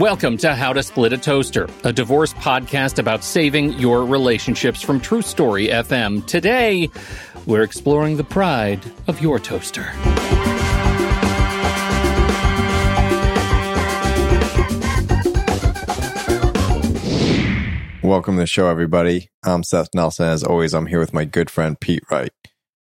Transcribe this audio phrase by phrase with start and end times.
[0.00, 4.98] Welcome to How to Split a Toaster, a divorce podcast about saving your relationships from
[4.98, 6.24] True Story FM.
[6.24, 6.88] Today,
[7.44, 9.92] we're exploring the pride of your toaster.
[18.02, 19.28] Welcome to the show, everybody.
[19.42, 20.24] I'm Seth Nelson.
[20.24, 22.32] As always, I'm here with my good friend Pete Wright.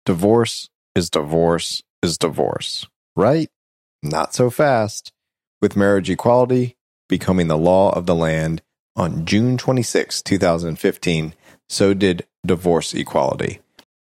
[0.06, 3.50] Divorce is divorce is divorce, right?
[4.02, 5.12] Not so fast.
[5.60, 6.78] With marriage equality
[7.12, 8.62] becoming the law of the land
[8.96, 11.34] on June 26, 2015,
[11.68, 13.60] so did divorce equality.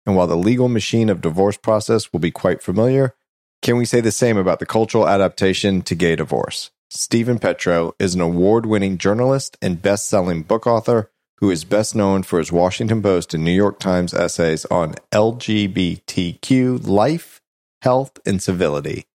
[0.07, 3.13] And while the legal machine of divorce process will be quite familiar,
[3.61, 6.71] can we say the same about the cultural adaptation to gay divorce?
[6.89, 11.95] Steven Petrow is an award winning journalist and best selling book author who is best
[11.95, 17.39] known for his Washington Post and New York Times essays on LGBTQ life,
[17.83, 19.05] health, and civility.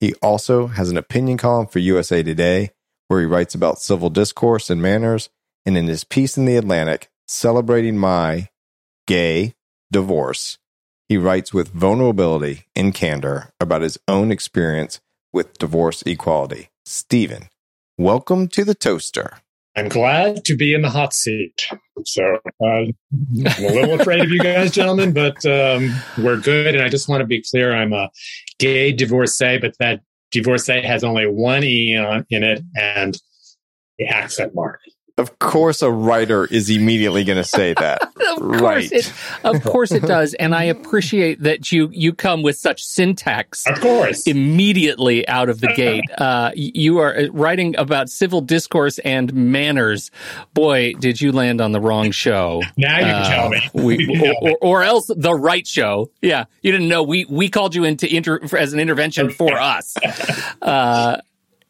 [0.00, 2.70] He also has an opinion column for USA Today
[3.14, 5.28] where he writes about civil discourse and manners,
[5.64, 8.48] and in his piece in The Atlantic, celebrating my
[9.06, 9.54] gay
[9.92, 10.58] divorce,
[11.08, 15.00] he writes with vulnerability and candor about his own experience
[15.32, 16.70] with divorce equality.
[16.84, 17.50] Steven,
[17.96, 19.38] welcome to the toaster.
[19.76, 21.68] I'm glad to be in the hot seat.
[22.06, 26.74] So uh, I'm a little afraid of you guys, gentlemen, but um, we're good.
[26.74, 28.10] And I just want to be clear I'm a
[28.58, 30.00] gay divorcee, but that
[30.34, 33.16] divorcee has only one E in it and
[33.98, 34.80] the accent mark.
[35.16, 38.02] Of course, a writer is immediately going to say that.
[38.32, 38.92] of course right.
[38.92, 39.12] It,
[39.44, 40.34] of course it does.
[40.34, 43.64] And I appreciate that you, you come with such syntax.
[43.64, 44.26] Of course.
[44.26, 46.02] Immediately out of the gate.
[46.18, 50.10] Uh, you are uh, writing about civil discourse and manners.
[50.52, 52.62] Boy, did you land on the wrong show.
[52.76, 53.70] Now you uh, tell me.
[53.84, 56.10] We, or, or, or, else the right show.
[56.22, 56.46] Yeah.
[56.62, 57.02] You didn't know.
[57.02, 59.94] We, we called you into inter, as an intervention for us.
[60.62, 61.20] Uh,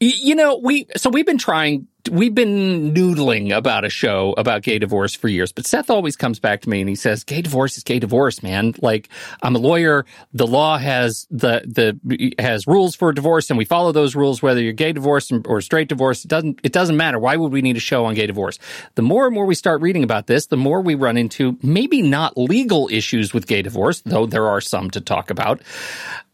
[0.00, 4.78] you know, we, so we've been trying we've been noodling about a show about gay
[4.78, 7.76] divorce for years, but Seth always comes back to me and he says, "Gay divorce
[7.76, 8.74] is gay divorce, man.
[8.82, 9.08] Like
[9.42, 10.04] I'm a lawyer.
[10.32, 14.60] The law has the the has rules for divorce, and we follow those rules whether
[14.60, 16.24] you're gay divorce or straight divorce.
[16.24, 17.18] It doesn't it doesn't matter.
[17.18, 18.58] Why would we need a show on gay divorce?
[18.96, 22.02] The more and more we start reading about this, the more we run into maybe
[22.02, 25.62] not legal issues with gay divorce, though there are some to talk about,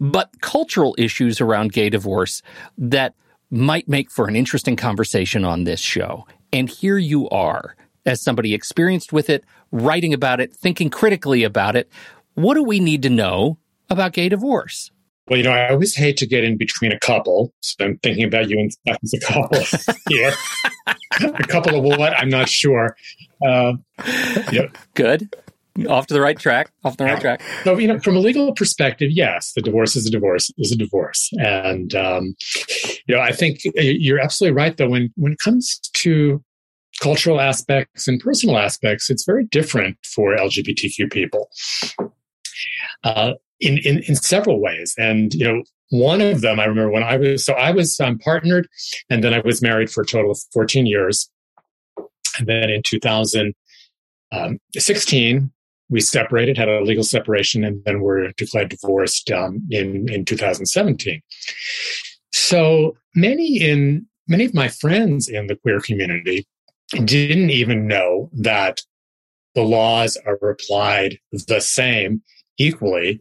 [0.00, 2.42] but cultural issues around gay divorce
[2.78, 3.14] that."
[3.50, 6.26] Might make for an interesting conversation on this show.
[6.52, 11.76] And here you are, as somebody experienced with it, writing about it, thinking critically about
[11.76, 11.90] it.
[12.34, 13.58] What do we need to know
[13.88, 14.90] about gay divorce?
[15.28, 17.52] Well, you know, I always hate to get in between a couple.
[17.60, 18.72] So I'm thinking about you and
[19.02, 19.62] as a couple
[20.08, 20.32] here.
[20.86, 22.12] a couple of what?
[22.14, 22.96] I'm not sure.
[23.46, 23.74] Uh,
[24.94, 25.34] Good
[25.88, 27.42] off to the right track off the right track.
[27.64, 30.76] So you know from a legal perspective yes the divorce is a divorce is a
[30.76, 31.30] divorce.
[31.38, 32.34] And um,
[33.06, 36.42] you know i think you're absolutely right though when when it comes to
[37.00, 41.48] cultural aspects and personal aspects it's very different for lgbtq people
[43.04, 44.94] uh, in, in in several ways.
[44.98, 48.16] And you know one of them i remember when i was so i was um,
[48.18, 48.68] partnered
[49.08, 51.28] and then i was married for a total of 14 years.
[52.38, 55.52] And then in 2016 um,
[55.90, 61.20] we separated, had a legal separation, and then were declared divorced um, in in 2017.
[62.32, 66.46] So many in many of my friends in the queer community
[67.04, 68.80] didn't even know that
[69.54, 72.22] the laws are applied the same
[72.58, 73.20] equally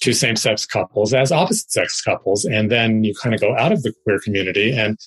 [0.00, 2.44] to same sex couples as opposite sex couples.
[2.44, 4.98] And then you kind of go out of the queer community and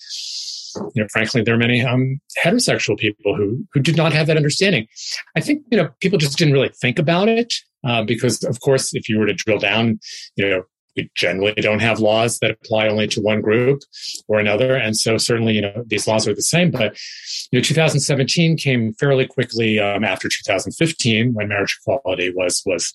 [0.93, 4.37] you know, frankly, there are many um, heterosexual people who who did not have that
[4.37, 4.87] understanding.
[5.35, 7.53] I think you know people just didn't really think about it
[7.85, 9.99] uh, because, of course, if you were to drill down,
[10.35, 10.63] you know,
[10.95, 13.81] we generally don't have laws that apply only to one group
[14.27, 16.69] or another, and so certainly you know these laws are the same.
[16.69, 16.97] But
[17.51, 22.93] you know, 2017 came fairly quickly um, after 2015 when marriage equality was was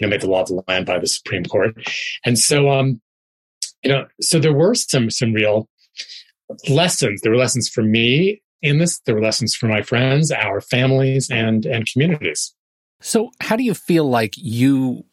[0.00, 1.76] you know made the law of the land by the Supreme Court,
[2.24, 3.00] and so um,
[3.82, 5.68] you know, so there were some some real
[6.68, 7.20] lessons.
[7.20, 9.00] There were lessons for me in this.
[9.00, 12.54] There were lessons for my friends, our families, and and communities.
[13.00, 15.04] So, how do you feel like you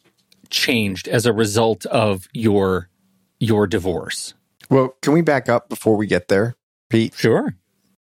[0.50, 2.88] changed as a result of your
[3.40, 4.34] your divorce?
[4.70, 6.56] Well, can we back up before we get there,
[6.88, 7.14] Pete?
[7.14, 7.54] Sure.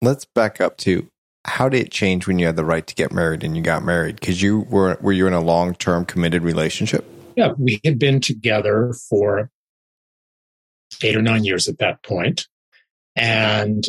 [0.00, 1.09] Let's back up to
[1.47, 3.85] how did it change when you had the right to get married and you got
[3.85, 4.17] married?
[4.17, 7.05] Because you were were you in a long term committed relationship?
[7.37, 9.50] Yeah, we had been together for
[11.03, 12.47] eight or nine years at that point.
[13.16, 13.84] And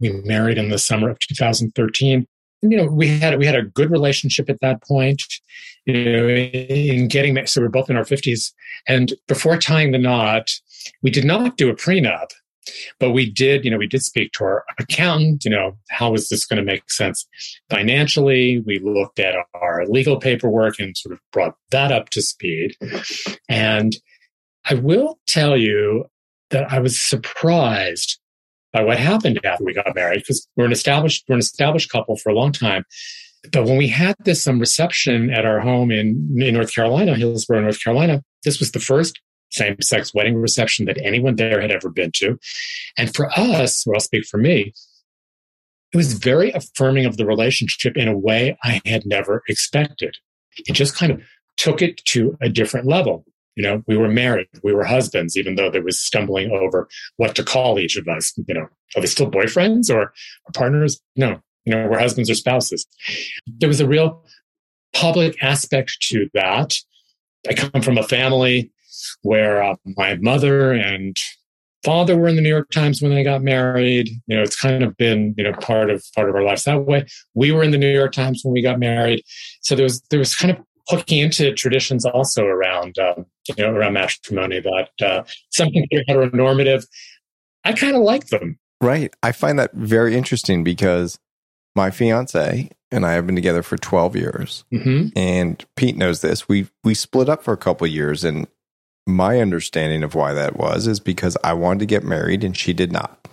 [0.00, 2.26] we married in the summer of 2013.
[2.62, 5.22] And, you know, we had we had a good relationship at that point.
[5.84, 8.52] You know, in getting so we we're both in our 50s.
[8.88, 10.50] And before tying the knot,
[11.02, 12.30] we did not do a prenup.
[12.98, 16.28] but we did, you know, we did speak to our accountant, you know, how is
[16.28, 17.26] this going to make sense
[17.70, 18.62] financially?
[18.66, 22.76] We looked at our legal paperwork and sort of brought that up to speed.
[23.48, 23.96] And
[24.68, 26.06] I will tell you
[26.50, 28.18] that I was surprised
[28.72, 32.16] by what happened after we got married because we're an established we're an established couple
[32.16, 32.84] for a long time.
[33.52, 37.60] But when we had this um, reception at our home in, in North Carolina, Hillsborough,
[37.60, 39.20] North Carolina, this was the first
[39.50, 42.38] same sex wedding reception that anyone there had ever been to.
[42.98, 44.72] And for us, or I'll speak for me,
[45.92, 50.16] it was very affirming of the relationship in a way I had never expected.
[50.66, 51.22] It just kind of
[51.56, 53.24] took it to a different level.
[53.56, 57.34] You know, we were married, we were husbands, even though there was stumbling over what
[57.36, 58.32] to call each of us.
[58.46, 60.12] You know, are they still boyfriends or,
[60.54, 61.00] partners?
[61.16, 62.86] No, you know, we're husbands or spouses.
[63.46, 64.22] There was a real
[64.94, 66.76] public aspect to that.
[67.48, 68.70] I come from a family
[69.22, 71.16] where uh, my mother and
[71.84, 74.08] father were in the New York Times when they got married.
[74.26, 76.84] You know, it's kind of been you know part of part of our lives that
[76.84, 77.06] way.
[77.34, 79.22] We were in the New York Times when we got married,
[79.60, 80.58] so there was there was kind of
[80.88, 86.86] hooking into traditions also around um, you know around matrimony that uh, something heteronormative.
[87.64, 88.58] I kind of like them.
[88.80, 89.14] Right.
[89.22, 91.18] I find that very interesting because
[91.74, 94.64] my fiance and I have been together for 12 years.
[94.72, 95.08] Mm-hmm.
[95.16, 96.48] And Pete knows this.
[96.48, 98.46] We we split up for a couple years and
[99.06, 102.72] my understanding of why that was is because I wanted to get married and she
[102.72, 103.28] did not.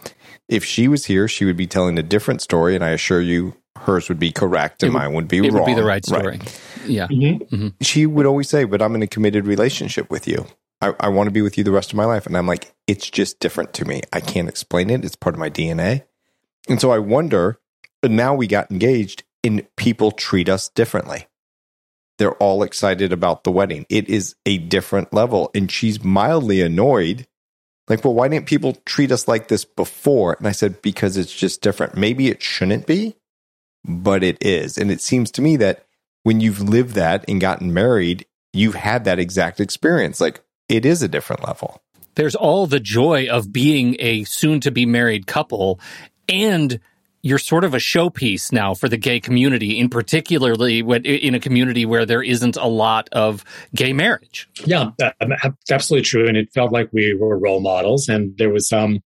[0.48, 3.56] If she was here, she would be telling a different story and I assure you
[3.84, 5.50] hers would be correct and would, mine would be it wrong.
[5.50, 6.38] It would be the right story.
[6.40, 6.62] Right.
[6.86, 7.08] Yeah.
[7.08, 7.56] Mm-hmm.
[7.56, 7.68] Mm-hmm.
[7.82, 10.46] She would always say, "But I'm in a committed relationship with you.
[10.82, 12.74] I, I want to be with you the rest of my life." And I'm like,
[12.88, 14.02] "It's just different to me.
[14.12, 15.06] I can't explain it.
[15.06, 16.04] It's part of my DNA."
[16.70, 17.60] And so I wonder
[18.04, 21.28] but now we got engaged and people treat us differently.
[22.18, 23.86] They're all excited about the wedding.
[23.90, 25.50] It is a different level.
[25.56, 27.26] And she's mildly annoyed.
[27.88, 30.36] Like, well, why didn't people treat us like this before?
[30.38, 31.96] And I said, because it's just different.
[31.96, 33.16] Maybe it shouldn't be,
[33.86, 34.78] but it is.
[34.78, 35.86] And it seems to me that
[36.24, 40.22] when you've lived that and gotten married, you've had that exact experience.
[40.22, 41.82] Like, it is a different level.
[42.16, 45.80] There's all the joy of being a soon to be married couple
[46.30, 46.80] and
[47.24, 51.86] you're sort of a showpiece now for the gay community, in particularly in a community
[51.86, 54.50] where there isn't a lot of gay marriage.
[54.66, 54.92] Yeah,
[55.72, 56.28] absolutely true.
[56.28, 59.02] And it felt like we were role models, and there was um,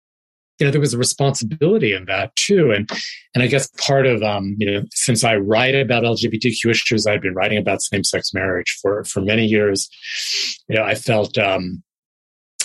[0.60, 2.72] you know, there was a responsibility in that too.
[2.72, 2.90] And
[3.36, 7.22] and I guess part of um, you know, since I write about LGBTQ issues, I've
[7.22, 9.90] been writing about same sex marriage for for many years.
[10.68, 11.84] You know, I felt um,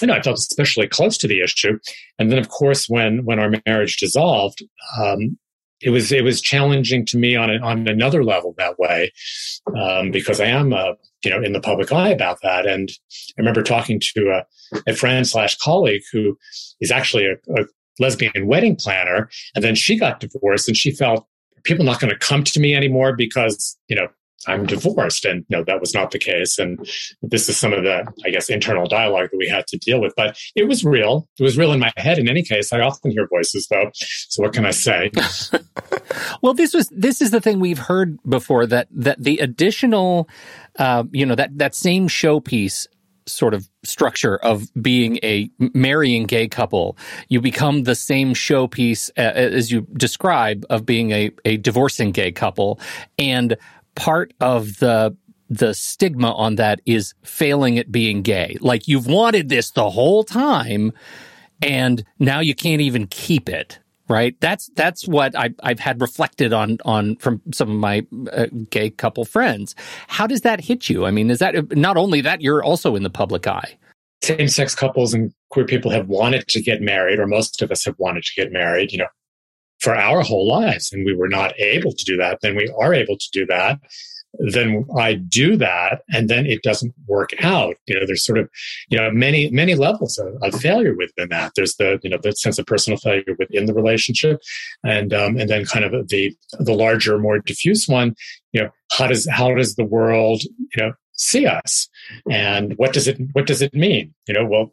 [0.01, 1.79] you know, I felt especially close to the issue.
[2.19, 4.63] And then, of course, when when our marriage dissolved,
[4.99, 5.39] um,
[5.83, 9.13] it was it was challenging to me on a, on another level that way
[9.77, 10.93] um, because I am uh,
[11.25, 12.67] you know in the public eye about that.
[12.67, 16.39] And I remember talking to a, a friend slash colleague who
[16.81, 17.65] is actually a, a
[17.99, 21.27] lesbian wedding planner, and then she got divorced, and she felt
[21.65, 24.09] people not going to come to me anymore because you know
[24.47, 25.25] I'm divorced.
[25.25, 26.59] And no, that was not the case.
[26.59, 26.79] And
[27.23, 30.15] this is some of the, I guess, internal dialogue that we had to deal with.
[30.17, 31.29] But it was real.
[31.39, 32.73] It was real in my head in any case.
[32.73, 33.91] I often hear voices though.
[33.95, 35.11] So what can I say?
[36.43, 40.29] well, this was this is the thing we've heard before that that the additional
[40.79, 42.87] uh, you know, that that same showpiece
[43.27, 46.97] sort of structure of being a marrying gay couple.
[47.29, 52.33] You become the same showpiece uh, as you describe of being a, a divorcing gay
[52.33, 52.81] couple.
[53.19, 53.57] And
[53.95, 55.17] part of the
[55.51, 58.57] the stigma on that is failing at being gay.
[58.61, 60.93] Like you've wanted this the whole time
[61.61, 63.79] and now you can't even keep it.
[64.09, 64.39] Right.
[64.41, 68.91] That's that's what I, I've had reflected on on from some of my uh, gay
[68.91, 69.75] couple friends.
[70.09, 71.07] How does that hit you?
[71.07, 73.79] I mean, is that not only that you're also in the public eye?
[74.23, 77.85] Same sex couples and queer people have wanted to get married, or most of us
[77.85, 78.93] have wanted to get married.
[78.93, 79.09] You know,
[79.79, 82.95] for our whole lives and we were not able to do that, then we are
[82.95, 83.79] able to do that.
[84.39, 87.77] Then I do that and then it doesn't work out.
[87.87, 88.49] You know, there's sort of,
[88.89, 91.53] you know, many, many levels of, of failure within that.
[91.55, 94.41] There's the, you know, the sense of personal failure within the relationship
[94.83, 98.15] and, um, and then kind of the, the larger, more diffuse one,
[98.53, 101.89] you know, how does, how does the world, you know, see us
[102.31, 104.15] and what does it, what does it mean?
[104.27, 104.73] You know, well,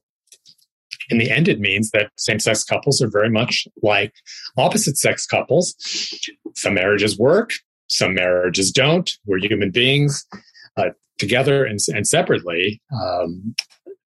[1.09, 4.13] in the end, it means that same sex couples are very much like
[4.57, 5.75] opposite sex couples.
[6.55, 7.51] Some marriages work,
[7.89, 9.11] some marriages don't.
[9.25, 10.25] We're human beings
[10.77, 12.81] uh, together and, and separately.
[12.93, 13.55] Um,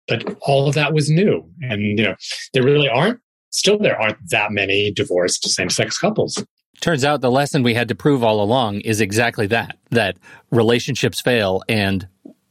[0.08, 1.50] but all of that was new.
[1.62, 2.16] And, you know,
[2.54, 3.20] there really aren't,
[3.50, 6.44] still, there aren't that many divorced same sex couples.
[6.82, 10.18] Turns out the lesson we had to prove all along is exactly that that
[10.50, 12.08] relationships fail and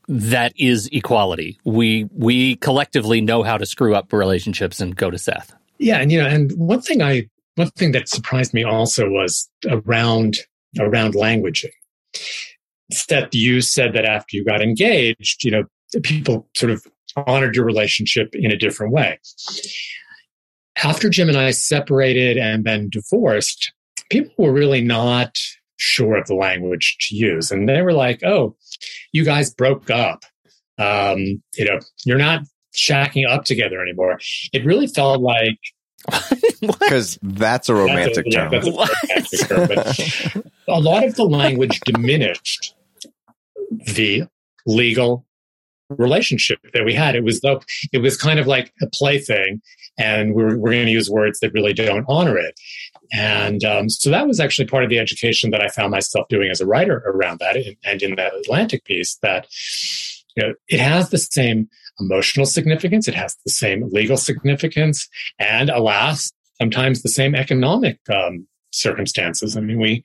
[0.07, 1.59] that is equality.
[1.65, 5.53] We we collectively know how to screw up relationships and go to Seth.
[5.79, 9.49] Yeah, and you know, and one thing I one thing that surprised me also was
[9.69, 10.37] around
[10.79, 11.73] around languaging.
[13.09, 15.65] That you said that after you got engaged, you know,
[16.03, 16.85] people sort of
[17.27, 19.19] honored your relationship in a different way.
[20.83, 23.73] After Jim and I separated and then divorced,
[24.11, 25.37] people were really not
[25.77, 27.51] sure of the language to use.
[27.51, 28.57] And they were like, oh,
[29.13, 30.25] you guys broke up.
[30.79, 32.43] Um, you know, you're not
[32.75, 34.19] shacking up together anymore.
[34.53, 35.59] It really felt like
[36.61, 38.53] because that's a romantic that's a, term.
[38.53, 42.75] Yeah, a, romantic term a lot of the language diminished
[43.95, 44.25] the
[44.67, 45.27] legal
[45.91, 47.15] relationship that we had.
[47.15, 47.61] It was though
[47.93, 49.61] it was kind of like a plaything,
[49.99, 52.59] and we're we're going to use words that really don't honor it.
[53.13, 56.51] And um, so that was actually part of the education that I found myself doing
[56.51, 59.47] as a writer around that, and in that Atlantic piece that
[60.37, 61.69] you know it has the same
[62.01, 68.47] emotional significance, it has the same legal significance, and alas, sometimes the same economic um,
[68.73, 69.57] circumstances.
[69.57, 70.03] I mean, we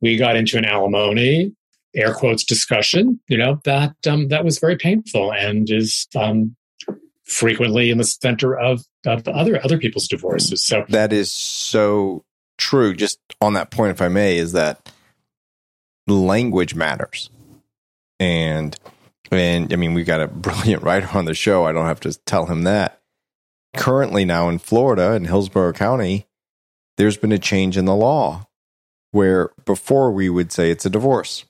[0.00, 1.52] we got into an alimony
[1.94, 6.56] air quotes discussion, you know, that um, that was very painful and is um,
[7.24, 10.64] frequently in the center of, of other other people's divorces.
[10.64, 12.24] So that is so
[12.56, 12.94] true.
[12.94, 14.92] Just on that point, if I may, is that
[16.06, 17.30] language matters,
[18.20, 18.76] and
[19.30, 21.64] and I mean we've got a brilliant writer on the show.
[21.64, 23.00] I don't have to tell him that.
[23.76, 26.26] Currently, now in Florida in Hillsborough County,
[26.96, 28.46] there's been a change in the law
[29.12, 31.44] where before we would say it's a divorce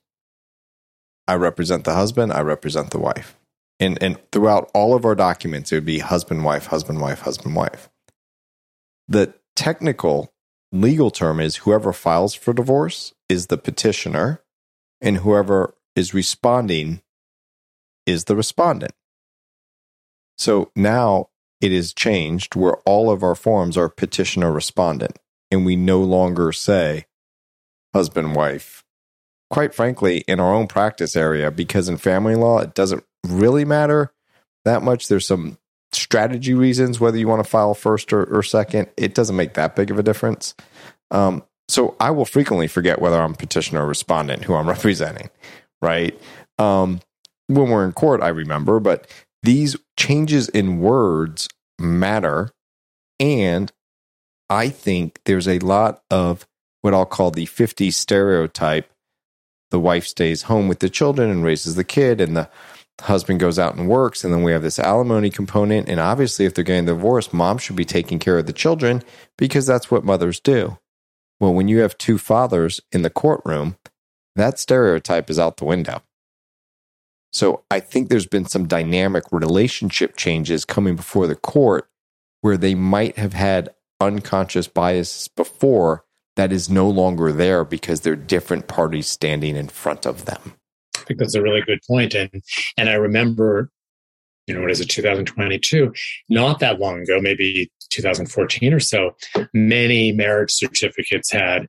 [1.29, 3.37] I represent the husband, I represent the wife.
[3.79, 7.55] And and throughout all of our documents, it would be husband, wife, husband, wife, husband,
[7.55, 7.91] wife.
[9.07, 10.33] The technical
[10.73, 14.43] legal term is whoever files for divorce is the petitioner,
[15.01, 17.03] and whoever is responding
[18.09, 18.93] is the respondent.
[20.39, 21.29] So now
[21.61, 25.19] it is changed where all of our forms are petitioner respondent,
[25.51, 27.05] and we no longer say
[27.93, 28.85] husband, wife,
[29.51, 34.13] quite frankly, in our own practice area, because in family law, it doesn't really matter
[34.65, 35.09] that much.
[35.09, 35.59] There's some
[35.93, 38.89] strategy reasons whether you want to file first or, or second.
[38.97, 40.55] It doesn't make that big of a difference.
[41.11, 45.29] Um, so I will frequently forget whether I'm petitioner or respondent who I'm representing,
[45.83, 46.19] right?
[46.59, 47.01] Um,
[47.49, 49.07] when we're in court, I remember, but
[49.43, 52.51] these changes in words matter.
[53.19, 53.73] And
[54.49, 56.47] I think there's a lot of
[56.83, 58.91] what I'll call the 50 stereotype.
[59.71, 62.49] The wife stays home with the children and raises the kid and the
[63.01, 65.89] husband goes out and works and then we have this alimony component.
[65.89, 69.03] And obviously if they're getting divorced mom should be taking care of the children
[69.37, 70.79] because that's what mothers do.
[71.39, 73.77] Well when you have two fathers in the courtroom
[74.37, 76.03] that stereotype is out the window
[77.33, 81.89] so i think there's been some dynamic relationship changes coming before the court
[82.41, 83.69] where they might have had
[84.01, 86.05] unconscious biases before
[86.39, 90.55] that is no longer there because they're different parties standing in front of them.
[90.97, 92.15] I think that's a really good point.
[92.15, 92.31] And
[92.77, 93.71] and I remember,
[94.47, 95.93] you know, what is it, 2022?
[96.29, 99.17] Not that long ago, maybe 2014 or so,
[99.53, 101.67] many marriage certificates had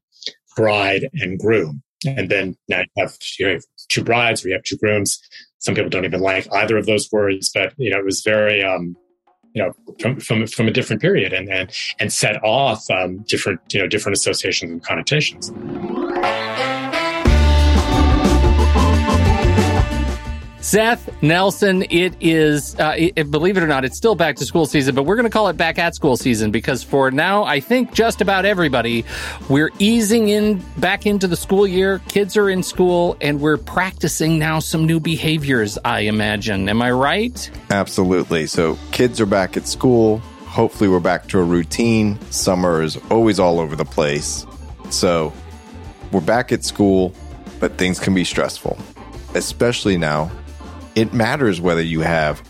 [0.55, 1.81] bride and groom.
[2.05, 5.19] And then now you have, you have two brides you have two grooms.
[5.59, 8.63] Some people don't even like either of those words, but you know, it was very
[8.63, 8.95] um,
[9.53, 13.59] you know from from from a different period and and and set off um, different
[13.73, 15.51] you know different associations and connotations.
[20.69, 24.67] Seth Nelson, it is, uh, it, believe it or not, it's still back to school
[24.67, 27.59] season, but we're going to call it back at school season because for now, I
[27.59, 29.03] think just about everybody,
[29.49, 32.03] we're easing in back into the school year.
[32.07, 36.69] Kids are in school and we're practicing now some new behaviors, I imagine.
[36.69, 37.49] Am I right?
[37.71, 38.45] Absolutely.
[38.45, 40.19] So kids are back at school.
[40.45, 42.21] Hopefully, we're back to a routine.
[42.29, 44.45] Summer is always all over the place.
[44.91, 45.33] So
[46.11, 47.11] we're back at school,
[47.59, 48.77] but things can be stressful,
[49.33, 50.29] especially now
[50.99, 52.43] it matters whether you have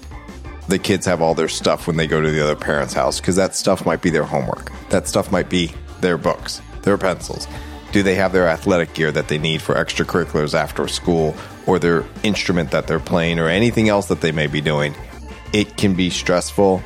[0.70, 3.36] the kids have all their stuff when they go to the other parent's house because
[3.36, 4.72] that stuff might be their homework.
[4.90, 7.48] That stuff might be their books, their pencils.
[7.92, 11.36] Do they have their athletic gear that they need for extracurriculars after school
[11.68, 14.96] or their instrument that they're playing or anything else that they may be doing?
[15.54, 16.80] It can be stressful.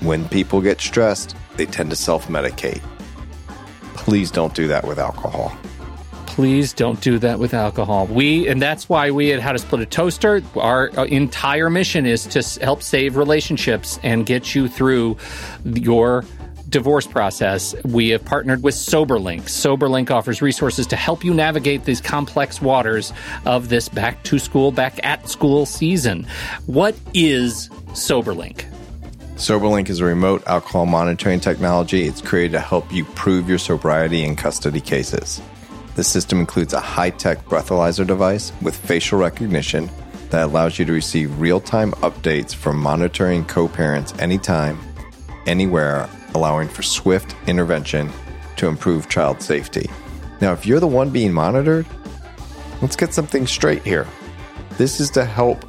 [0.00, 2.82] When people get stressed, they tend to self medicate.
[3.94, 5.56] Please don't do that with alcohol
[6.36, 8.06] please don't do that with alcohol.
[8.08, 12.04] We, and that's why we at How to Split a Toaster, our uh, entire mission
[12.04, 15.16] is to help save relationships and get you through
[15.64, 16.26] your
[16.68, 19.44] divorce process, we have partnered with SoberLink.
[19.44, 23.14] SoberLink offers resources to help you navigate these complex waters
[23.46, 26.26] of this back to school, back at school season.
[26.66, 28.70] What is SoberLink?
[29.36, 32.02] SoberLink is a remote alcohol monitoring technology.
[32.02, 35.40] It's created to help you prove your sobriety in custody cases.
[35.96, 39.90] The system includes a high tech breathalyzer device with facial recognition
[40.28, 44.78] that allows you to receive real time updates from monitoring co parents anytime,
[45.46, 48.12] anywhere, allowing for swift intervention
[48.56, 49.88] to improve child safety.
[50.42, 51.86] Now, if you're the one being monitored,
[52.82, 54.06] let's get something straight here.
[54.76, 55.64] This is to help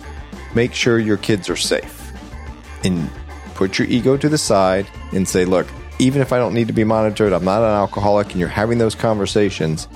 [0.54, 2.12] make sure your kids are safe.
[2.84, 3.10] And
[3.56, 5.68] put your ego to the side and say, look,
[6.00, 8.78] even if I don't need to be monitored, I'm not an alcoholic, and you're having
[8.78, 9.88] those conversations.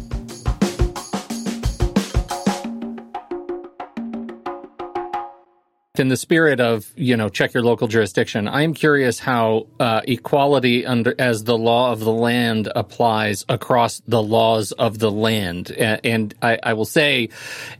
[5.99, 10.85] In the spirit of you know check your local jurisdiction i'm curious how uh, equality
[10.85, 15.71] under as the law of the land applies across the laws of the land.
[15.71, 17.29] And, and I, I, will say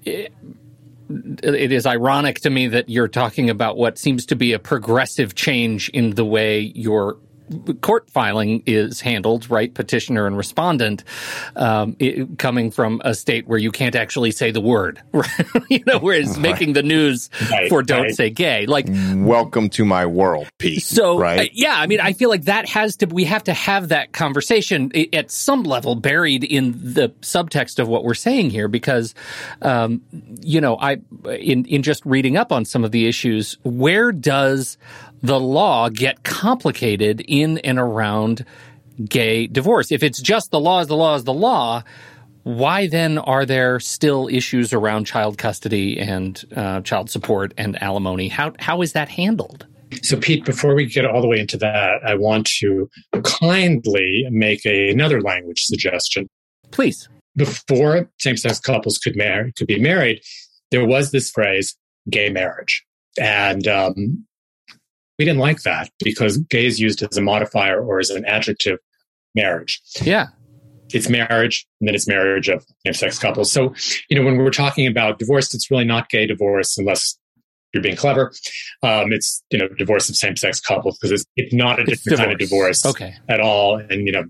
[0.03, 0.33] it,
[1.09, 5.35] it is ironic to me that you're talking about what seems to be a progressive
[5.35, 7.17] change in the way your
[7.81, 9.73] court filing is handled, right?
[9.73, 11.03] Petitioner and respondent,
[11.55, 15.45] um, it, coming from a state where you can't actually say the word, right?
[15.69, 18.15] you know, whereas making the news right, for "Don't right.
[18.15, 20.83] Say Gay," like "Welcome to my world," Pete.
[20.83, 21.49] So, right?
[21.49, 23.05] Uh, yeah, I mean, I feel like that has to.
[23.05, 28.03] We have to have that conversation at some level, buried in the subtext of what
[28.03, 29.13] we're saying here, because,
[29.61, 30.01] um,
[30.41, 34.77] you know, I in in just reading up on some of the issues, where does
[35.21, 38.45] the law get complicated in and around
[39.05, 39.91] gay divorce.
[39.91, 41.83] If it's just the law is the law is the law,
[42.43, 48.27] why then are there still issues around child custody and uh, child support and alimony?
[48.27, 49.67] How how is that handled?
[50.03, 52.89] So, Pete, before we get all the way into that, I want to
[53.23, 56.29] kindly make a, another language suggestion.
[56.71, 57.09] Please.
[57.35, 60.21] Before same-sex couples could marry, could be married,
[60.69, 61.75] there was this phrase,
[62.09, 62.83] "gay marriage,"
[63.19, 64.25] and um,
[65.21, 68.79] we didn't like that because gay is used as a modifier or as an adjective
[69.35, 69.79] marriage.
[70.01, 70.29] Yeah.
[70.91, 73.51] It's marriage and then it's marriage of same sex couples.
[73.51, 73.75] So,
[74.09, 77.19] you know, when we're talking about divorce, it's really not gay divorce unless
[77.71, 78.33] you're being clever.
[78.81, 82.17] Um, it's, you know, divorce of same sex couples because it's, it's not a different
[82.17, 83.13] kind of divorce okay.
[83.29, 83.77] at all.
[83.77, 84.23] And, you know,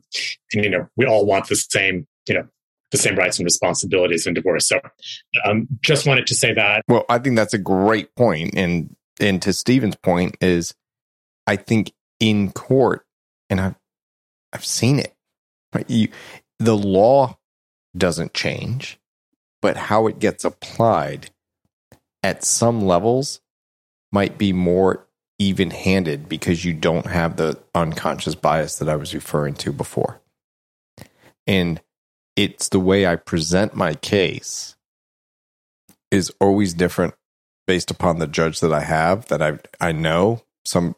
[0.54, 2.48] and, you know, we all want the same, you know,
[2.92, 4.68] the same rights and responsibilities in divorce.
[4.68, 4.82] So,
[5.46, 6.84] um, just wanted to say that.
[6.90, 8.10] Well, I think that's a great.
[8.20, 10.74] And, and to Steven's point is
[11.48, 13.06] I think in court,
[13.50, 13.76] and I've
[14.54, 15.14] I've seen it.
[15.74, 15.90] Right?
[15.90, 16.10] You,
[16.60, 17.38] the law
[17.96, 19.00] doesn't change,
[19.62, 21.32] but how it gets applied
[22.24, 23.42] at some levels
[24.12, 25.08] might be more
[25.40, 30.22] even handed because you don't have the unconscious bias that I was referring to before.
[31.48, 31.82] And
[32.36, 34.76] it's the way I present my case
[36.12, 37.16] is always different
[37.66, 40.96] based upon the judge that I have that I I know some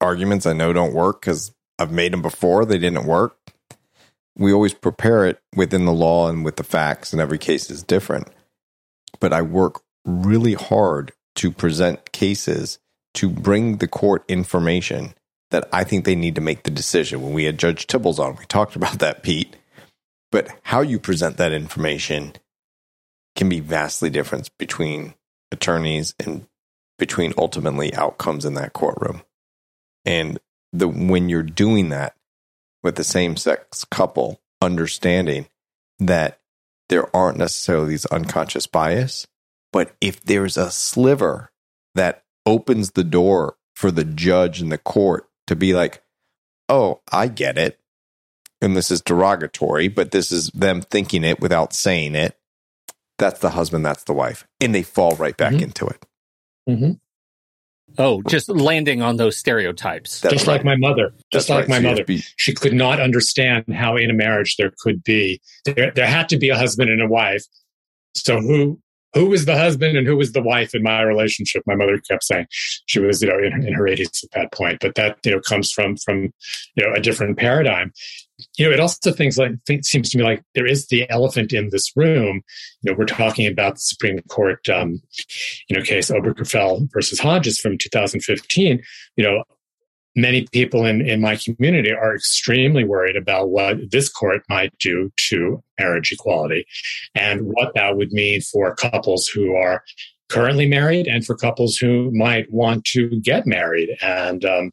[0.00, 3.36] arguments I know don't work because I've made them before, they didn't work.
[4.36, 7.82] We always prepare it within the law and with the facts, and every case is
[7.82, 8.28] different.
[9.18, 12.78] But I work really hard to present cases
[13.14, 15.14] to bring the court information
[15.50, 17.22] that I think they need to make the decision.
[17.22, 19.56] When we had Judge Tibbles on, we talked about that, Pete.
[20.30, 22.34] But how you present that information
[23.34, 25.14] can be vastly different between
[25.50, 26.46] attorneys and
[26.98, 29.22] between ultimately outcomes in that courtroom.
[30.04, 30.38] And
[30.72, 32.14] the when you're doing that
[32.82, 35.46] with the same sex couple, understanding
[35.98, 36.40] that
[36.88, 39.26] there aren't necessarily these unconscious bias,
[39.72, 41.50] but if there's a sliver
[41.94, 46.02] that opens the door for the judge and the court to be like,
[46.68, 47.78] oh, I get it.
[48.60, 52.36] And this is derogatory, but this is them thinking it without saying it.
[53.18, 54.46] That's the husband, that's the wife.
[54.60, 55.64] And they fall right back mm-hmm.
[55.64, 56.06] into it.
[56.68, 56.92] Mm-hmm.
[57.98, 60.20] Oh, just landing on those stereotypes.
[60.20, 60.54] That's just right.
[60.54, 61.12] like my mother.
[61.32, 61.82] Just That's like right.
[61.82, 62.04] my mother.
[62.36, 66.38] She could not understand how in a marriage there could be there, there had to
[66.38, 67.44] be a husband and a wife.
[68.14, 68.80] So who
[69.14, 71.62] who was the husband and who was the wife in my relationship.
[71.66, 72.46] My mother kept saying
[72.86, 75.40] she was, you know, in, in her 80s at that point, but that, you know,
[75.40, 76.32] comes from, from,
[76.76, 77.92] you know, a different paradigm.
[78.56, 81.52] You know, it also things like, think, seems to me like there is the elephant
[81.52, 82.42] in this room.
[82.82, 85.00] You know, we're talking about the Supreme Court, um,
[85.68, 88.82] you know, case Obergefell versus Hodges from 2015.
[89.16, 89.44] You know,
[90.16, 95.10] many people in, in my community are extremely worried about what this court might do
[95.16, 96.66] to marriage equality
[97.14, 99.82] and what that would mean for couples who are
[100.28, 104.70] currently married and for couples who might want to get married and um,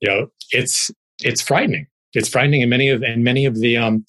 [0.00, 0.90] you know it's
[1.22, 2.62] it's frightening it's frightening.
[2.62, 4.04] And many of and many of the um,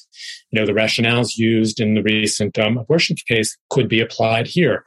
[0.52, 4.86] you know the rationales used in the recent um, abortion case could be applied here.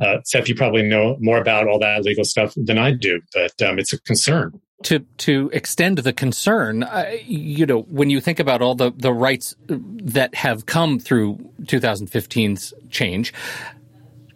[0.00, 3.62] Uh, seth you probably know more about all that legal stuff than i do but
[3.62, 4.60] um, it's a concern.
[4.84, 6.88] To to extend the concern,
[7.26, 12.72] you know, when you think about all the the rights that have come through 2015's
[12.88, 13.34] change,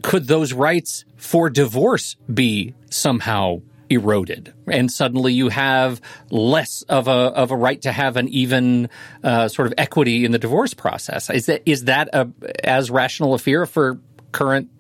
[0.03, 7.11] could those rights for divorce be somehow eroded, and suddenly you have less of a
[7.11, 8.88] of a right to have an even
[9.23, 11.31] uh, sort of equity in the divorce process?
[11.31, 12.29] Is that is that a,
[12.62, 14.01] as rational a fear for
[14.33, 14.70] current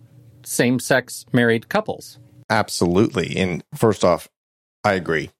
[0.44, 2.18] same sex married couples?
[2.50, 3.36] Absolutely.
[3.36, 4.28] And first off,
[4.84, 5.30] I agree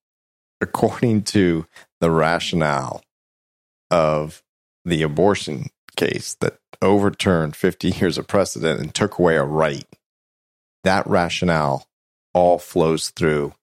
[0.64, 1.66] according to
[2.00, 3.02] the rationale
[3.90, 4.42] of
[4.84, 9.86] the abortion case that overturned 50 years of precedent and took away a right,
[10.82, 11.86] that rationale
[12.34, 13.54] all flows through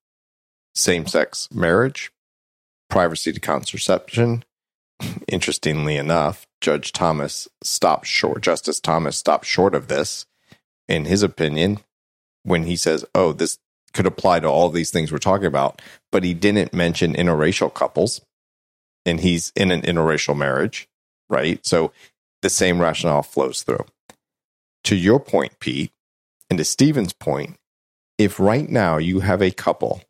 [0.73, 2.11] same sex marriage,
[2.89, 4.43] privacy to contraception.
[5.27, 10.25] Interestingly enough, Judge Thomas stopped short, Justice Thomas stopped short of this,
[10.87, 11.79] in his opinion,
[12.43, 13.57] when he says, oh, this
[13.93, 15.81] could apply to all these things we're talking about,
[16.11, 18.21] but he didn't mention interracial couples
[19.05, 20.87] and he's in an interracial marriage,
[21.29, 21.65] right?
[21.65, 21.91] So
[22.41, 23.85] the same rationale flows through.
[24.85, 25.91] To your point, Pete,
[26.49, 27.57] and to Steven's point,
[28.23, 30.03] if right now you have a couple,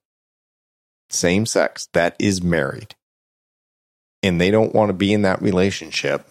[1.09, 2.95] same sex, that is married,
[4.21, 6.27] and they don't want to be in that relationship,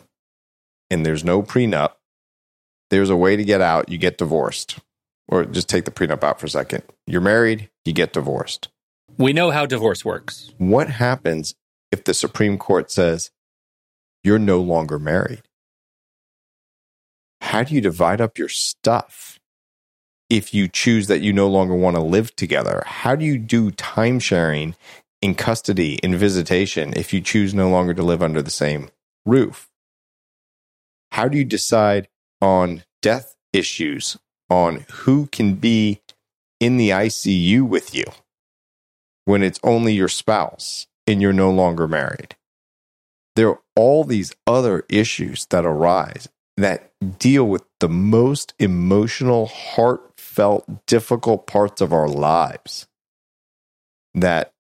[0.91, 1.93] and there's no prenup,
[2.91, 3.89] there's a way to get out.
[3.89, 4.79] You get divorced
[5.27, 6.83] or just take the prenup out for a second.
[7.07, 8.69] You're married, you get divorced.
[9.17, 10.53] We know how divorce works.
[10.59, 11.55] What happens
[11.91, 13.31] if the Supreme Court says
[14.23, 15.43] you're no longer married?
[17.41, 19.40] How do you divide up your stuff
[20.31, 22.83] if you choose that you no longer want to live together?
[22.87, 24.75] How do you do time sharing
[25.21, 28.89] in custody, in visitation, if you choose no longer to live under the same
[29.27, 29.69] roof?
[31.13, 32.09] How do you decide
[32.41, 34.17] on death issues
[34.49, 36.01] on who can be
[36.59, 38.05] in the ICU with you
[39.25, 42.37] when it's only your spouse and you're no longer married.
[43.37, 49.47] There are all these other issues that arise that deal with the most emotional,
[50.31, 52.87] heartfelt, difficult parts of our lives
[54.15, 54.53] that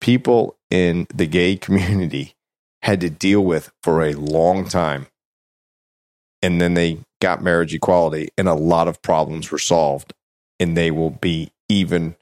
[0.00, 2.34] people in the gay community
[2.82, 5.06] had to deal with for a long time.
[6.42, 10.12] And then they got marriage equality, and a lot of problems were solved,
[10.60, 12.16] and they will be even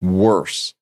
[0.00, 0.72] worse,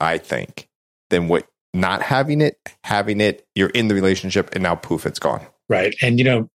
[0.00, 0.66] I think,
[1.10, 5.20] than what not having it, having it, you're in the relationship, and now poof, it's
[5.20, 5.46] gone.
[5.68, 5.94] Right.
[6.02, 6.50] And, you know,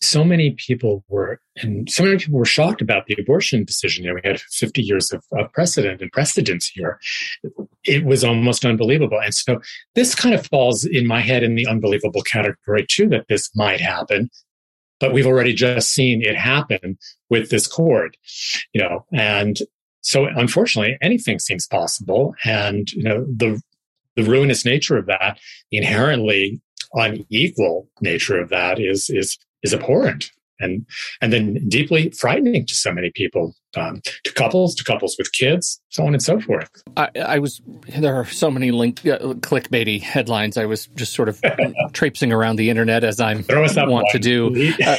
[0.00, 4.04] so many people were, and so many people were shocked about the abortion decision.
[4.04, 6.98] You know, we had 50 years of, of precedent and precedence here.
[7.84, 9.20] It was almost unbelievable.
[9.22, 9.60] And so
[9.94, 13.80] this kind of falls in my head in the unbelievable category too, that this might
[13.80, 14.30] happen
[15.02, 16.96] but we've already just seen it happen
[17.28, 18.16] with this court,
[18.72, 19.58] you know, and
[20.00, 22.36] so unfortunately anything seems possible.
[22.44, 23.60] And, you know, the,
[24.14, 25.40] the ruinous nature of that,
[25.72, 26.60] the inherently
[26.94, 30.86] unequal nature of that is, is, is abhorrent and
[31.20, 35.80] and then deeply frightening to so many people, um, to couples, to couples with kids,
[35.88, 36.70] so on and so forth.
[36.96, 37.60] I, I was
[37.98, 40.56] there are so many link uh, clickbaity headlines.
[40.56, 41.40] I was just sort of
[41.92, 44.04] traipsing around the internet as I want one.
[44.12, 44.96] to do, uh,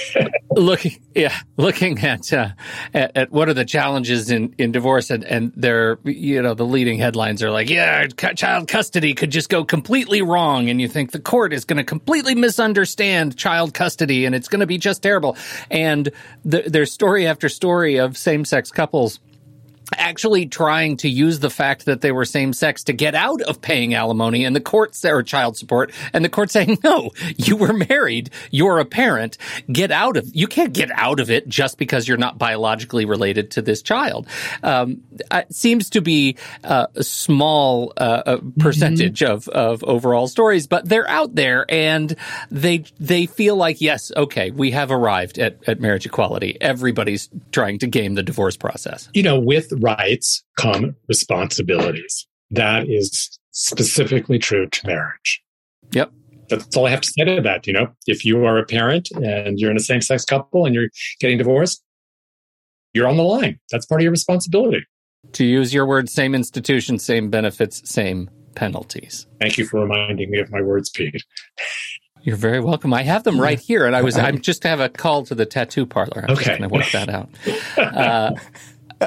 [0.51, 2.49] looking yeah, looking at, uh,
[2.93, 6.65] at, at what are the challenges in in divorce, and and they're you know the
[6.65, 11.11] leading headlines are like yeah, child custody could just go completely wrong, and you think
[11.11, 15.01] the court is going to completely misunderstand child custody, and it's going to be just
[15.01, 15.37] terrible.
[15.69, 16.11] And
[16.43, 19.19] the, there's story after story of same sex couples
[19.97, 23.61] actually trying to use the fact that they were same sex to get out of
[23.61, 27.73] paying alimony and the courts or child support and the court saying no you were
[27.73, 28.29] married.
[28.51, 29.37] You're a parent.
[29.71, 33.51] Get out of you can't get out of it just because you're not biologically related
[33.51, 34.27] to this child.
[34.61, 35.01] Um,
[35.31, 39.33] it seems to be uh, a small uh, percentage mm-hmm.
[39.33, 42.15] of of overall stories but they're out there and
[42.51, 46.57] they they feel like yes okay we have arrived at, at marriage equality.
[46.59, 49.09] Everybody's trying to game the divorce process.
[49.13, 52.25] You know with rights come responsibilities.
[52.51, 55.43] That is specifically true to marriage.
[55.91, 56.11] Yep.
[56.49, 57.67] That's all I have to say to that.
[57.67, 60.73] You know, if you are a parent and you're in a same sex couple and
[60.73, 61.83] you're getting divorced,
[62.93, 63.59] you're on the line.
[63.71, 64.85] That's part of your responsibility.
[65.33, 69.25] To use your words, same institution, same benefits, same penalties.
[69.39, 71.23] Thank you for reminding me of my words, Pete.
[72.23, 72.93] You're very welcome.
[72.93, 75.35] I have them right here, and I was I'm just to have a call to
[75.35, 76.23] the tattoo parlor.
[76.27, 77.29] I'm okay, going to work that out.
[77.77, 78.31] Uh,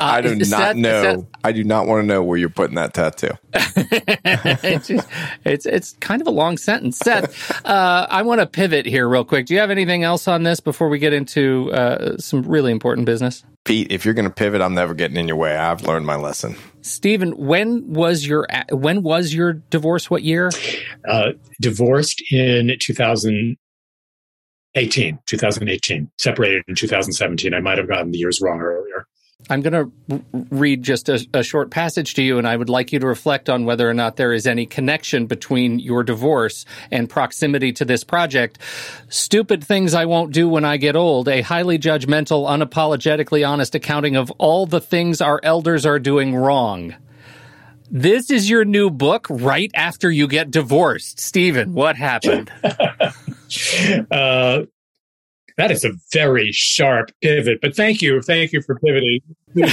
[0.01, 1.03] I do not that, know.
[1.03, 3.31] That, I do not want to know where you're putting that tattoo.
[3.53, 5.09] it's, just,
[5.45, 6.99] it's, it's kind of a long sentence.
[6.99, 9.47] Seth, uh, I want to pivot here real quick.
[9.47, 13.07] Do you have anything else on this before we get into uh, some really important
[13.07, 13.45] business?
[13.67, 15.57] Pete, if you're going to pivot, I'm never getting in your way.
[15.57, 16.55] I've learned my lesson.
[16.83, 20.09] Steven, when was your when was your divorce?
[20.09, 20.53] What year?
[21.07, 25.19] Uh, divorced in 2018.
[25.27, 26.11] 2018.
[26.17, 27.55] Separated in 2017.
[27.55, 29.09] I might have gotten the years wrong earlier.
[29.49, 32.93] I'm going to read just a, a, short passage to you, and I would like
[32.93, 37.09] you to reflect on whether or not there is any connection between your divorce and
[37.09, 38.59] proximity to this project.
[39.09, 44.17] Stupid things I won't do when I get old, a highly judgmental, unapologetically honest accounting
[44.17, 46.97] of all the things our elders are doing wrong.
[47.89, 51.21] This is your new book right after you get divorced.
[51.21, 52.51] Steven, what happened?
[54.11, 54.63] uh,
[55.57, 58.21] that is a very sharp pivot, but thank you.
[58.21, 59.21] Thank you for pivoting.
[59.55, 59.67] you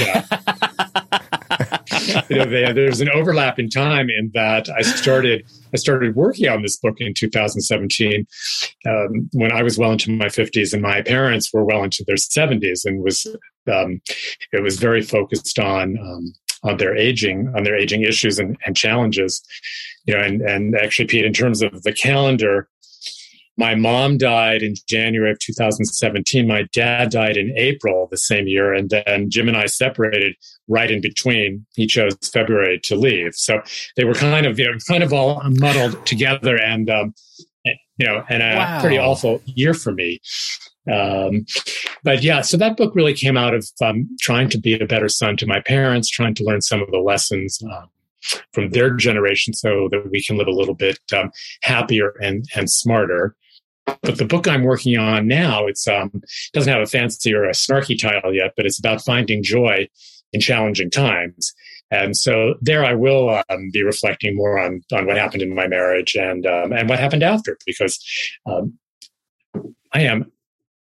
[2.37, 6.77] know, there's an overlap in time in that I started I started working on this
[6.77, 8.25] book in 2017
[8.87, 12.15] um, when I was well into my 50s and my parents were well into their
[12.15, 13.25] 70s and was
[13.71, 14.01] um,
[14.51, 18.77] it was very focused on um, on their aging on their aging issues and, and
[18.77, 19.41] challenges
[20.05, 22.69] you know and and actually Pete in terms of the calendar
[23.57, 26.47] my mom died in January of 2017.
[26.47, 28.73] My dad died in April the same year.
[28.73, 30.35] And then Jim and I separated
[30.67, 31.65] right in between.
[31.75, 33.35] He chose February to leave.
[33.35, 33.61] So
[33.95, 37.13] they were kind of, you know, kind of all muddled together and, um,
[37.63, 38.81] you know, and a wow.
[38.81, 40.19] pretty awful year for me.
[40.91, 41.45] Um,
[42.03, 45.09] but yeah, so that book really came out of um, trying to be a better
[45.09, 47.89] son to my parents, trying to learn some of the lessons um,
[48.51, 52.69] from their generation so that we can live a little bit um, happier and, and
[52.69, 53.35] smarter.
[53.85, 56.21] But the book I'm working on now, it's um,
[56.53, 59.87] doesn't have a fancy or a snarky title yet, but it's about finding joy
[60.31, 61.53] in challenging times.
[61.91, 65.67] And so there, I will um, be reflecting more on on what happened in my
[65.67, 68.03] marriage and um, and what happened after, because
[68.45, 68.77] um,
[69.93, 70.31] I am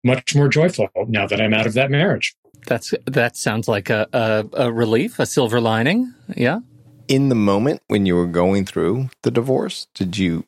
[0.03, 2.35] much more joyful now that I'm out of that marriage.
[2.67, 6.13] That's that sounds like a, a, a relief, a silver lining.
[6.35, 6.59] Yeah.
[7.07, 10.45] In the moment when you were going through the divorce, did you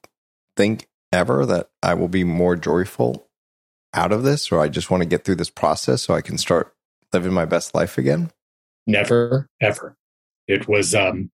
[0.55, 3.29] think ever that I will be more joyful
[3.93, 6.37] out of this, or I just want to get through this process so I can
[6.37, 6.73] start
[7.13, 8.31] living my best life again?
[8.87, 9.95] Never, ever.
[10.47, 11.31] It was, um,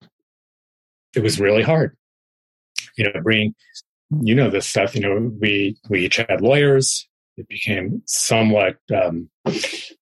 [1.15, 1.97] it was really hard.
[2.95, 3.55] You know, bringing,
[4.21, 4.93] you know, this stuff.
[4.93, 7.07] You know, we we each had lawyers.
[7.37, 9.29] It became somewhat um,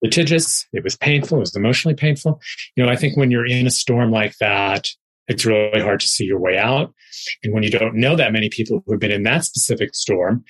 [0.01, 0.67] litigious.
[0.73, 1.37] It was painful.
[1.37, 2.41] It was emotionally painful.
[2.75, 4.89] You know, I think when you're in a storm like that,
[5.27, 6.93] it's really hard to see your way out.
[7.43, 10.43] And when you don't know that many people who have been in that specific storm,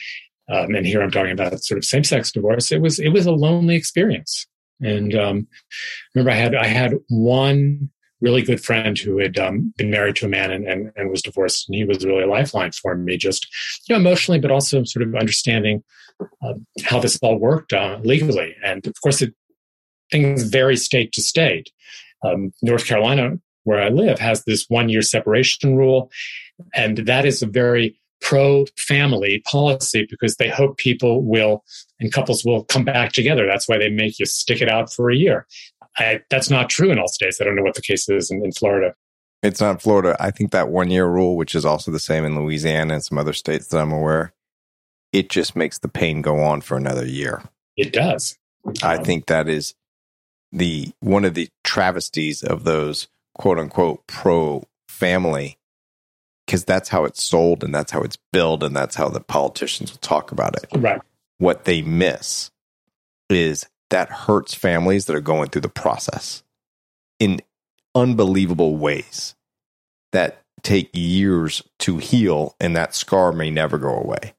[0.49, 3.31] um, and here I'm talking about sort of same-sex divorce, it was it was a
[3.31, 4.47] lonely experience.
[4.81, 5.47] And um,
[6.15, 10.25] remember, I had I had one really good friend who had um, been married to
[10.25, 13.17] a man and, and, and, was divorced, and he was really a lifeline for me,
[13.17, 13.47] just
[13.87, 15.83] you know emotionally, but also sort of understanding
[16.43, 16.53] uh,
[16.83, 18.55] how this all worked uh, legally.
[18.63, 19.33] And of course, it,
[20.11, 21.71] things vary state to state.
[22.23, 26.11] Um, North Carolina where I live has this one year separation rule.
[26.73, 31.63] And that is a very pro family policy because they hope people will
[31.99, 33.47] and couples will come back together.
[33.47, 35.47] That's why they make you stick it out for a year.
[35.97, 37.41] I, that's not true in all states.
[37.41, 38.93] I don't know what the case is in, in Florida.
[39.43, 40.15] It's not Florida.
[40.19, 43.17] I think that one year rule, which is also the same in Louisiana and some
[43.17, 44.33] other states that I'm aware,
[45.11, 47.43] it just makes the pain go on for another year.
[47.75, 48.37] It does.
[48.83, 49.73] I think that is
[50.51, 55.57] the one of the travesties of those quote unquote pro family
[56.45, 59.91] because that's how it's sold and that's how it's billed and that's how the politicians
[59.91, 60.67] will talk about it.
[60.75, 61.01] Right.
[61.37, 62.51] What they miss
[63.29, 66.43] is that hurts families that are going through the process.
[67.19, 67.41] In
[67.93, 69.35] unbelievable ways
[70.11, 74.33] that take years to heal, and that scar may never go away.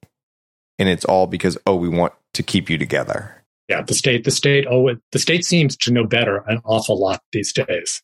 [0.79, 3.42] And it's all because, oh, we want to keep you together.
[3.73, 7.23] Yeah, the state, the state, oh, the state seems to know better an awful lot
[7.33, 8.03] these days.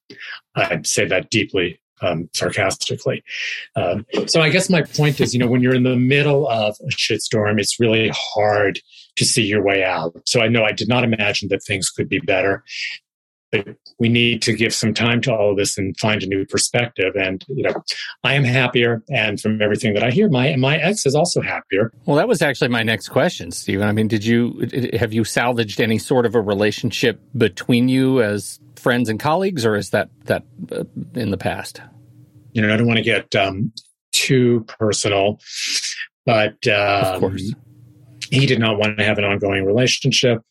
[0.57, 3.23] I say that deeply um, sarcastically.
[3.77, 6.75] Um, so I guess my point is, you know, when you're in the middle of
[6.81, 8.81] a shitstorm, it's really hard
[9.17, 10.17] to see your way out.
[10.25, 12.65] So I know I did not imagine that things could be better.
[13.51, 13.67] But
[13.99, 17.15] we need to give some time to all of this and find a new perspective.
[17.17, 17.83] And you know,
[18.23, 21.93] I am happier, and from everything that I hear, my my ex is also happier.
[22.05, 23.89] Well, that was actually my next question, Steven.
[23.89, 28.61] I mean, did you have you salvaged any sort of a relationship between you as
[28.77, 30.85] friends and colleagues, or is that that uh,
[31.15, 31.81] in the past?
[32.53, 33.73] You know, I don't want to get um,
[34.13, 35.41] too personal,
[36.27, 37.55] but um, of course,
[38.31, 40.43] he did not want to have an ongoing relationship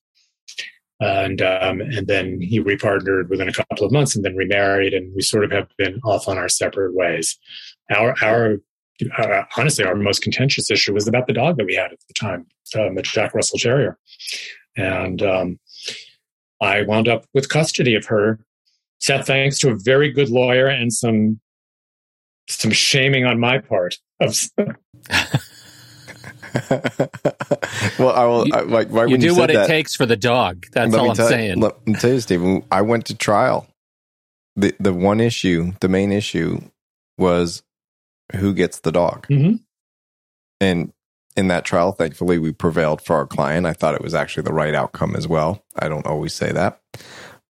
[0.99, 5.13] and um, and then he repartnered within a couple of months and then remarried and
[5.15, 7.37] we sort of have been off on our separate ways.
[7.91, 8.57] Our our
[9.17, 12.13] uh, honestly our most contentious issue was about the dog that we had at the
[12.13, 13.97] time um, a jack russell terrier.
[14.75, 15.59] And um,
[16.61, 18.39] i wound up with custody of her
[19.01, 21.39] thanks to a very good lawyer and some
[22.49, 24.35] some shaming on my part of
[27.99, 28.47] well, I will.
[28.47, 30.65] You, I, like, you do you what that, it takes for the dog.
[30.71, 31.59] That's all I'm tell, saying.
[31.59, 32.63] Let me tell you, Steven.
[32.71, 33.67] I went to trial.
[34.55, 36.61] the The one issue, the main issue,
[37.17, 37.63] was
[38.35, 39.27] who gets the dog.
[39.27, 39.55] Mm-hmm.
[40.59, 40.93] And
[41.35, 43.65] in that trial, thankfully, we prevailed for our client.
[43.65, 45.63] I thought it was actually the right outcome as well.
[45.77, 46.81] I don't always say that,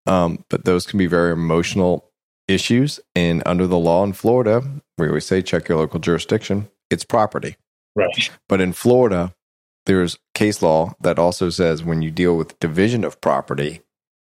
[0.06, 2.10] um, but those can be very emotional
[2.46, 3.00] issues.
[3.14, 4.62] And under the law in Florida,
[4.96, 6.68] we always say check your local jurisdiction.
[6.90, 7.56] It's property.
[7.98, 8.30] Right.
[8.48, 9.34] But in Florida,
[9.86, 13.80] there's case law that also says when you deal with division of property,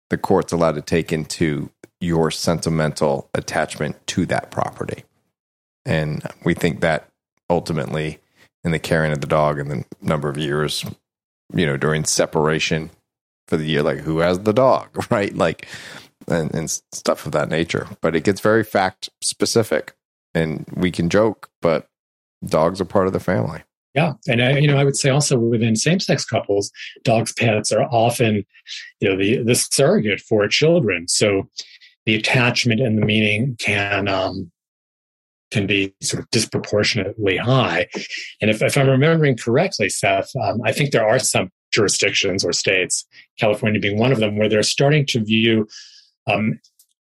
[0.10, 5.04] the court's allowed to take into your sentimental attachment to that property.
[5.86, 7.08] And we think that
[7.50, 8.20] ultimately,
[8.64, 10.84] in the caring of the dog and the number of years,
[11.54, 12.90] you know, during separation
[13.48, 15.36] for the year, like who has the dog, right?
[15.36, 15.68] Like,
[16.28, 17.88] and, and stuff of that nature.
[18.02, 19.94] But it gets very fact specific.
[20.34, 21.88] And we can joke, but
[22.46, 23.62] dogs are part of the family.
[23.94, 26.72] Yeah, and I, you know, I would say also within same-sex couples,
[27.04, 28.46] dogs' pets are often,
[29.02, 31.10] you know, the the surrogate for children.
[31.10, 31.50] So
[32.06, 34.50] the attachment and the meaning can um,
[35.52, 37.88] can be sort of disproportionately high.
[38.42, 42.54] And if, if I'm remembering correctly, Seth, um, I think there are some jurisdictions or
[42.54, 43.06] states,
[43.40, 45.68] California being one of them, where they're starting to view
[46.32, 46.60] um,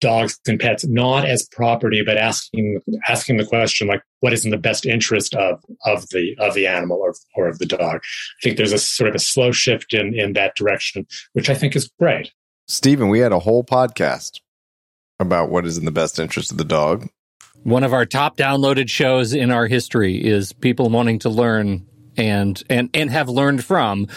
[0.04, 4.52] dogs and pets not as property, but asking asking the question like, what is in
[4.52, 8.02] the best interest of of the of the animal or or of the dog?
[8.04, 11.56] I think there's a sort of a slow shift in in that direction, which I
[11.56, 12.32] think is great.
[12.68, 14.40] Steven, we had a whole podcast
[15.20, 17.10] about what is in the best interest of the dog.
[17.64, 21.88] One of our top downloaded shows in our history is people wanting to learn
[22.18, 24.08] and and and have learned from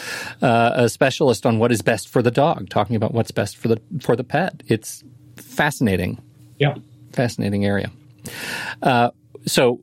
[0.42, 3.68] uh, a specialist on what is best for the dog, talking about what's best for
[3.68, 4.62] the for the pet.
[4.66, 5.02] It's
[5.36, 6.20] fascinating.
[6.58, 6.74] Yeah.
[7.12, 7.90] Fascinating area.
[8.82, 9.10] Uh,
[9.46, 9.80] so,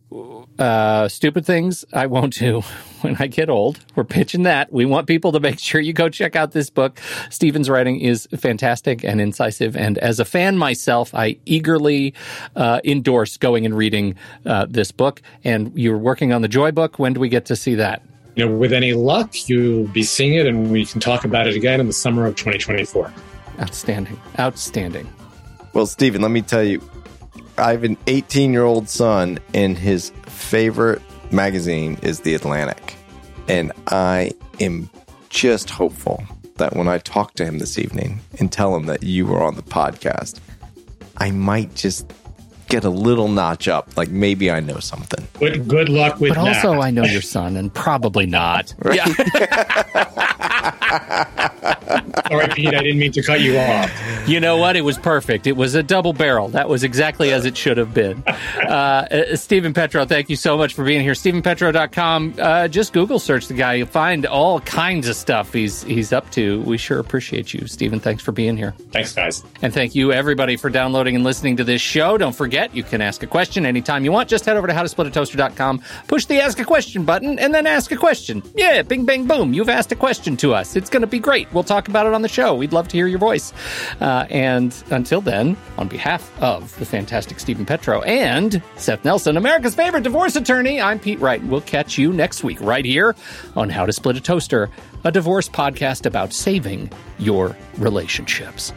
[0.59, 2.61] uh, stupid things I won't do
[3.01, 3.79] when I get old.
[3.95, 4.71] We're pitching that.
[4.71, 6.99] We want people to make sure you go check out this book.
[7.29, 9.75] Steven's writing is fantastic and incisive.
[9.75, 12.13] And as a fan myself, I eagerly
[12.55, 15.21] uh, endorse going and reading uh, this book.
[15.43, 16.99] And you're working on the Joy book.
[16.99, 18.03] When do we get to see that?
[18.35, 21.55] You know, with any luck, you'll be seeing it, and we can talk about it
[21.55, 23.13] again in the summer of 2024.
[23.59, 24.19] Outstanding.
[24.39, 25.07] Outstanding.
[25.73, 26.81] Well, Steven, let me tell you,
[27.57, 32.95] I have an 18 year old son, and his favorite magazine is The Atlantic.
[33.47, 34.89] And I am
[35.29, 36.23] just hopeful
[36.57, 39.55] that when I talk to him this evening and tell him that you were on
[39.55, 40.39] the podcast,
[41.17, 42.11] I might just
[42.69, 43.97] get a little notch up.
[43.97, 45.27] Like maybe I know something.
[45.39, 46.65] Good, good luck with but that.
[46.65, 48.73] also, I know your son, and probably not.
[48.83, 48.97] Right?
[48.97, 50.69] Yeah.
[52.27, 52.67] Sorry, Pete.
[52.73, 53.91] I didn't mean to cut you off.
[54.27, 54.75] You know what?
[54.75, 55.47] It was perfect.
[55.47, 56.49] It was a double barrel.
[56.49, 58.23] That was exactly as it should have been.
[58.27, 61.13] Uh, uh, Steven Petrow, thank you so much for being here.
[61.13, 62.35] StevenPetrow.com.
[62.39, 63.75] Uh, just Google search the guy.
[63.75, 66.61] You'll find all kinds of stuff he's he's up to.
[66.61, 67.99] We sure appreciate you, Steven.
[67.99, 68.73] Thanks for being here.
[68.91, 69.43] Thanks, guys.
[69.61, 72.17] And thank you, everybody, for downloading and listening to this show.
[72.17, 74.29] Don't forget, you can ask a question anytime you want.
[74.29, 77.97] Just head over to howtosplitatoaster.com, push the ask a question button, and then ask a
[77.97, 78.41] question.
[78.55, 79.53] Yeah, bing, bang, boom.
[79.53, 80.75] You've asked a question to us.
[80.75, 81.51] It's going to be great.
[81.53, 82.55] We'll talk about it on the show.
[82.55, 83.53] We'd love to hear your voice.
[83.99, 89.75] Uh, and until then, on behalf of the fantastic Steven Petrow and Seth Nelson, America's
[89.75, 91.43] favorite divorce attorney, I'm Pete Wright.
[91.43, 93.15] We'll catch you next week right here
[93.55, 94.69] on How to Split a Toaster,
[95.03, 98.73] a divorce podcast about saving your relationships.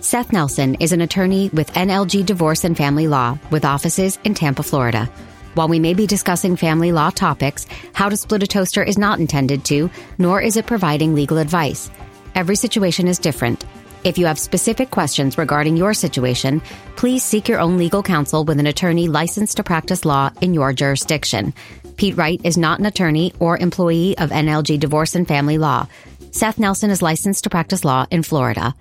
[0.00, 4.62] Seth Nelson is an attorney with NLG Divorce and Family Law with offices in Tampa,
[4.62, 5.10] Florida.
[5.54, 9.20] While we may be discussing family law topics, How to Split a Toaster is not
[9.20, 9.88] intended to,
[10.18, 11.90] nor is it providing legal advice.
[12.34, 13.64] Every situation is different.
[14.02, 16.60] If you have specific questions regarding your situation,
[16.96, 20.72] please seek your own legal counsel with an attorney licensed to practice law in your
[20.72, 21.54] jurisdiction.
[21.96, 25.86] Pete Wright is not an attorney or employee of NLG Divorce and Family Law.
[26.32, 28.74] Seth Nelson is licensed to practice law in Florida.